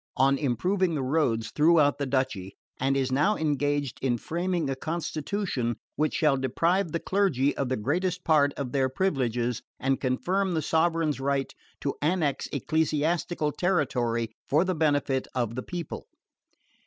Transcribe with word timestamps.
on 0.17 0.35
improving 0.39 0.95
the 0.95 1.03
roads 1.03 1.51
throughout 1.51 1.99
the 1.99 2.07
duchy, 2.07 2.55
and 2.79 2.97
is 2.97 3.11
now 3.11 3.35
engaged 3.37 3.99
in 4.01 4.17
framing 4.17 4.67
a 4.67 4.75
constitution 4.75 5.75
which 5.95 6.15
shall 6.15 6.35
deprive 6.37 6.91
the 6.91 6.99
clergy 6.99 7.55
of 7.55 7.69
the 7.69 7.77
greatest 7.77 8.23
part 8.23 8.51
of 8.55 8.71
their 8.71 8.89
privileges 8.89 9.61
and 9.79 10.01
confirm 10.01 10.55
the 10.55 10.59
sovereign's 10.63 11.19
right 11.19 11.53
to 11.79 11.93
annex 12.01 12.47
ecclesiastical 12.51 13.51
territory 13.51 14.31
for 14.49 14.65
the 14.65 14.73
benefit 14.73 15.27
of 15.35 15.53
the 15.53 15.61
people. 15.61 16.07